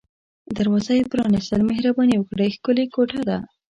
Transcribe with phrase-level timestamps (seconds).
[0.57, 3.37] دروازه یې پرانیستل، مهرباني وکړئ، ښکلې کوټه ده.